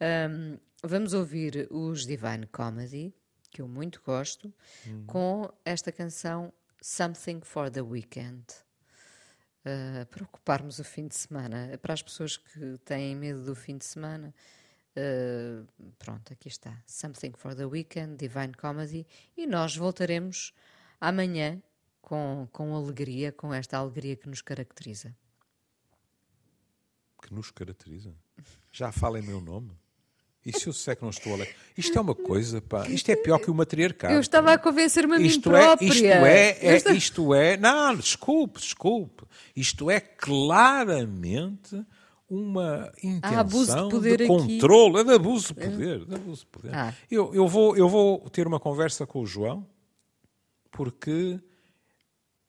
[0.00, 3.14] um, vamos ouvir os Divine Comedy,
[3.50, 4.52] que eu muito gosto,
[4.86, 5.04] hum.
[5.06, 8.44] com esta canção Something for the Weekend.
[9.64, 11.78] Uh, para ocuparmos o fim de semana.
[11.82, 14.34] Para as pessoas que têm medo do fim de semana,
[14.96, 15.66] uh,
[15.98, 16.82] pronto, aqui está.
[16.86, 19.06] Something for the Weekend, Divine Comedy.
[19.36, 20.52] E nós voltaremos
[21.00, 21.62] amanhã
[22.00, 25.14] com, com alegria, com esta alegria que nos caracteriza.
[27.20, 28.14] Que nos caracteriza?
[28.72, 29.76] Já fala em meu nome?
[30.48, 31.54] E se eu disser que não estou a ler?
[31.76, 32.88] Isto é uma coisa, pá.
[32.88, 34.14] Isto é pior que o matriarcado.
[34.14, 35.86] Eu estava a convencer-me a mim isto própria.
[35.86, 37.56] É, isto é, é isto é...
[37.58, 39.24] Não, desculpe, desculpe.
[39.54, 41.84] Isto é claramente
[42.30, 46.04] uma intenção abuso de, de controle, é de abuso de poder.
[46.06, 46.74] De abuso de poder.
[46.74, 46.94] Ah.
[47.10, 49.66] Eu, eu, vou, eu vou ter uma conversa com o João,
[50.70, 51.38] porque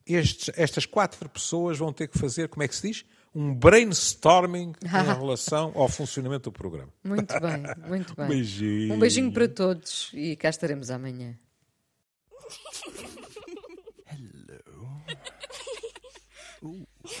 [0.06, 3.04] estes, estas quatro pessoas vão ter que fazer, como é que se diz?
[3.34, 6.92] Um brainstorming em relação ao funcionamento do programa.
[7.02, 8.24] Muito bem, muito bem.
[8.24, 8.94] Um beijinho.
[8.94, 11.38] Um beijinho para todos e cá estaremos amanhã.
[14.06, 15.02] Hello.
[16.62, 16.86] Ooh.